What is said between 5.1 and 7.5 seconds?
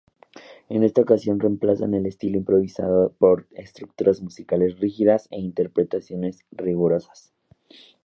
e interpretaciones rigurosas.